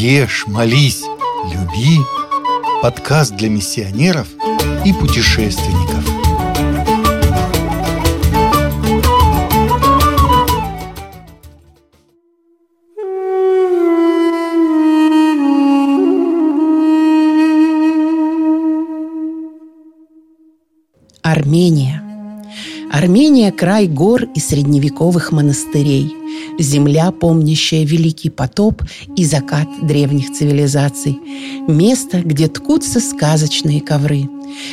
[0.00, 1.02] Ешь, молись,
[1.52, 1.98] люби.
[2.82, 4.28] Подкаст для миссионеров
[4.84, 6.04] и путешественников.
[21.22, 22.04] Армения.
[22.92, 26.14] Армения– край гор и средневековых монастырей,
[26.58, 28.82] земля, помнящая Великий потоп
[29.16, 31.18] и закат древних цивилизаций,
[31.66, 34.28] место, где ткутся сказочные ковры.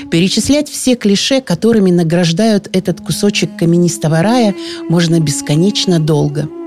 [0.10, 4.56] Перечислять все клише, которыми награждают этот кусочек каменистого рая,
[4.90, 6.50] можно бесконечно долго–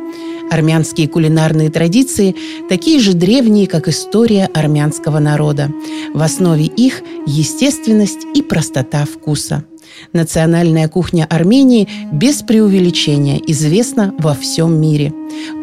[0.51, 2.35] Армянские кулинарные традиции
[2.69, 5.71] такие же древние, как история армянского народа.
[6.15, 9.65] В основе их естественность и простота вкуса–
[10.13, 15.13] Национальная кухня Армении без преувеличения известна во всем мире.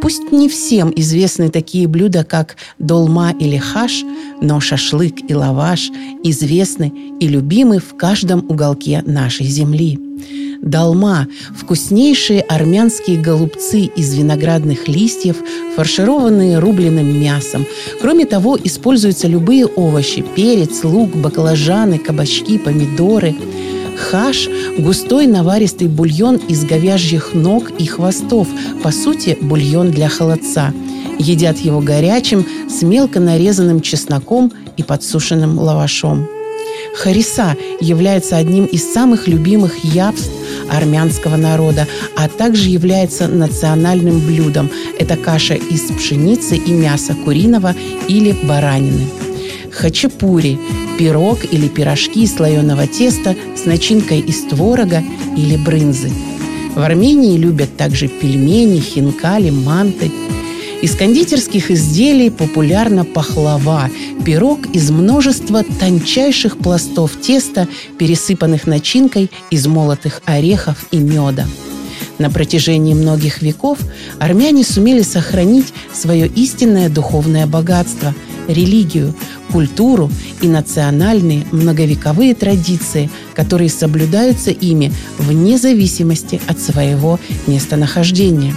[0.02, 4.04] Пусть не всем известны такие блюда, как долма или хаш,
[4.42, 5.92] но шашлык и лаваш
[6.24, 10.00] известны и любимы в каждом уголке нашей земли.
[10.62, 15.38] Долма– вкуснейшие армянские голубцы из виноградных листьев,
[15.76, 17.68] фаршированные рубленым мясом.
[18.02, 23.36] Кроме того, используются любые овощи– перец, лук, баклажаны, кабачки, помидоры–
[23.98, 28.48] Хаш– густой наваристый бульон из говяжьих ног и хвостов,
[28.84, 30.74] по сути, бульон для холодца.
[31.18, 36.28] Едят его горячим, с мелко нарезанным чесноком и подсушенным лавашом.
[36.96, 40.32] Хариса является одним из самых любимых явств
[40.70, 41.88] армянского народа,
[42.18, 44.70] а также является национальным блюдом.
[45.00, 47.76] Это каша из пшеницы и мяса куриного
[48.08, 49.08] или баранины.
[49.72, 50.60] Хачапури–
[50.98, 55.04] пирог или пирожки из слоеного теста с начинкой из творога
[55.36, 56.12] или брынзы.
[56.76, 60.12] В Армении любят также пельмени, хинкали, манты.
[60.82, 63.90] Из кондитерских изделий популярна пахлава–
[64.26, 67.68] пирог из множества тончайших пластов теста,
[68.00, 71.46] пересыпанных начинкой из молотых орехов и меда.
[72.18, 73.78] На протяжении многих веков
[74.20, 78.14] армяне сумели сохранить свое истинное духовное богатство–
[78.48, 79.14] религию,
[79.56, 80.12] культуру
[80.42, 88.54] и национальные многовековые традиции, которые соблюдаются ими вне зависимости от своего местонахождения.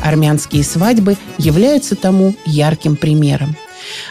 [0.00, 3.56] Армянские свадьбы являются тому ярким примером.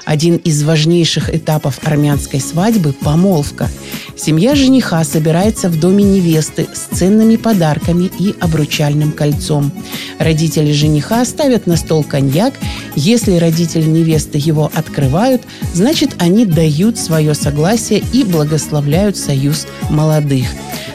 [0.06, 3.70] Один из важнейших этапов армянской свадьбы– помолвка.
[4.16, 9.72] Семья жениха собирается в доме невесты с ценными подарками и обручальным кольцом.
[10.20, 12.54] Родители жениха ставят на стол коньяк.
[12.96, 15.42] Если родители невесты его открывают,
[15.74, 20.48] значит, они дают свое согласие и благословляют союз молодых.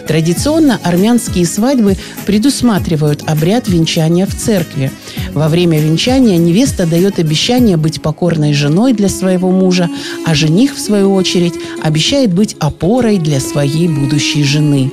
[0.07, 4.91] Традиционно армянские свадьбы предусматривают обряд венчания в церкви.
[5.35, 9.89] Во время венчания невеста дает обещание быть покорной женой для своего мужа,
[10.27, 14.91] а жених, в свою очередь, обещает быть опорой для своей будущей жены.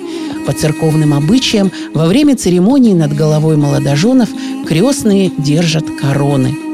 [0.48, 4.30] По церковным обычаям, во время церемонии над головой молодоженов
[4.66, 6.56] крестные держат короны–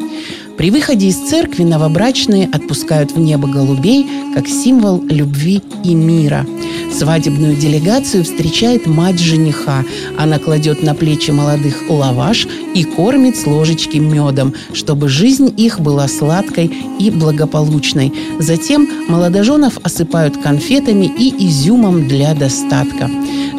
[0.57, 6.45] при выходе из церкви новобрачные отпускают в небо голубей как символ любви и мира.
[6.93, 9.83] Свадебную делегацию встречает мать жениха.
[10.17, 16.07] Она кладет на плечи молодых лаваш и кормит с ложечки медом, чтобы жизнь их была
[16.07, 18.13] сладкой и благополучной.
[18.39, 23.09] Затем молодоженов осыпают конфетами и изюмом для достатка.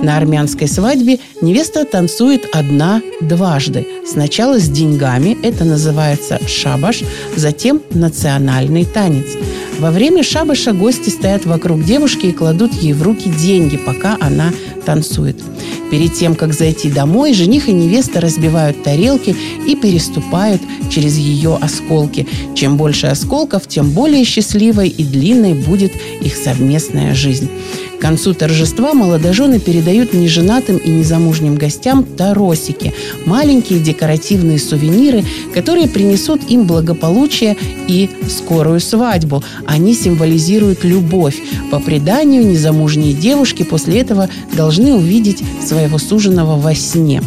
[0.02, 3.86] На армянской свадьбе невеста танцует одна дважды.
[4.06, 6.38] Сначала с деньгами, это называется
[6.86, 7.02] шабаш,
[7.36, 9.26] затем национальный танец.
[9.78, 14.52] Во время шабаша гости стоят вокруг девушки и кладут ей в руки деньги, пока она
[14.84, 15.36] танцует.
[15.90, 19.36] Перед тем, как зайти домой, жених и невеста разбивают тарелки
[19.66, 20.60] и переступают
[20.90, 22.26] через ее осколки.
[22.54, 27.48] Чем больше осколков, тем более счастливой и длинной будет их совместная жизнь.
[27.96, 32.92] К концу торжества молодожены передают неженатым и незамужним гостям таросики–
[33.26, 35.24] маленькие декоративные сувениры,
[35.54, 37.56] которые принесут им благополучие
[37.88, 39.42] и скорую свадьбу.
[39.66, 41.36] Они символизируют любовь.
[41.70, 45.42] По преданию, незамужние девушки после этого должны увидеть
[45.76, 47.22] своего суженого во сне.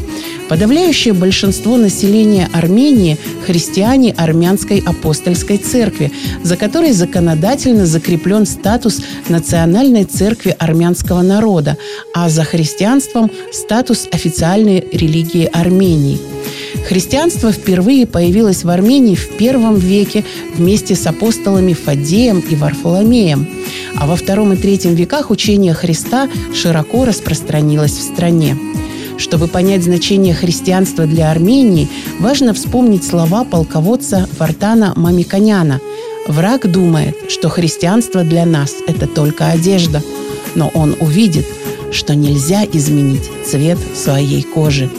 [0.50, 6.12] Подавляющее большинство населения Армении– христиане армянской апостольской церкви,
[6.42, 11.78] за которой законодательно закреплен статус национальной церкви армянского народа,
[12.16, 16.18] а за христианством– статус официальной религии Армении–
[16.88, 20.24] Христианство впервые появилось в Армении в первом веке
[20.56, 23.48] вместе с апостолами Фадеем и Варфоломеем.
[23.96, 28.58] А во втором и третьем веках учение Христа широко распространилось в стране.
[29.18, 31.90] Чтобы понять значение христианства для Армении,
[32.20, 35.82] важно вспомнить слова полководца Вартана Мамиконяна
[36.30, 40.04] Враг думает, что христианство для нас– это только одежда,
[40.54, 41.48] но он увидит,
[41.92, 44.92] что нельзя изменить цвет своей кожи.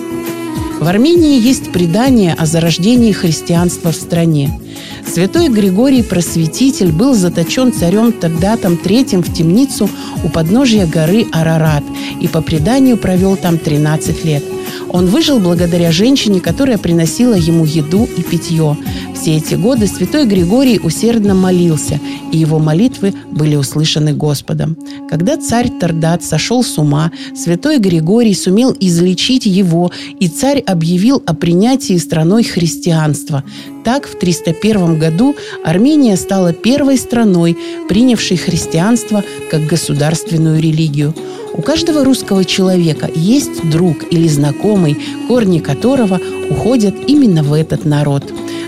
[0.80, 4.58] В Армении есть предание о зарождении христианства в стране.
[5.06, 9.90] Святой Григорий Просветитель был заточен царем Тагдатом III в темницу
[10.24, 11.84] у подножия горы Арарат
[12.18, 14.42] и по преданию провел там 13 лет.
[14.88, 18.78] Он выжил благодаря женщине, которая приносила ему еду и питье.
[19.20, 22.00] Все эти годы святой Григорий усердно молился,
[22.32, 24.78] и его молитвы были услышаны Господом.
[25.10, 31.34] Когда царь Тардат сошел с ума, святой Григорий сумел излечить его, и царь объявил о
[31.34, 33.44] принятии страной христианства.
[33.84, 37.58] Так, в 301 году Армения стала первой страной,
[37.90, 41.14] принявшей христианство как государственную религию.
[41.52, 44.96] У каждого русского человека есть друг или знакомый,
[45.28, 46.18] корни которого
[46.48, 48.24] уходят именно в этот народ.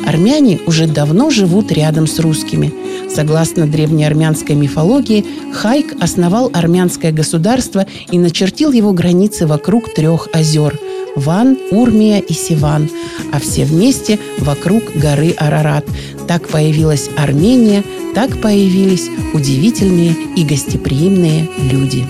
[0.06, 2.72] Армяне уже давно живут рядом с русскими.
[3.08, 10.78] Согласно древнеармянской мифологии, Хайк основал армянское государство и начертил его границы вокруг трех озер–
[11.14, 12.88] Ван, Урмия и Сиван,
[13.32, 15.84] а все вместе вокруг горы Арарат.
[16.26, 17.82] Так появилась Армения,
[18.14, 22.06] так появились удивительные и гостеприимные люди.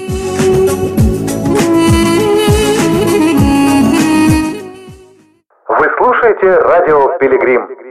[5.69, 7.82] Вы слушаете радио «Пилигрим».